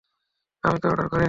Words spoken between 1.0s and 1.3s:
করিনি।